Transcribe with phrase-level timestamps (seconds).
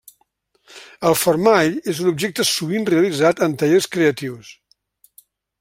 [1.09, 4.55] El fermall és un objecte sovint realitzat en tallers creatius.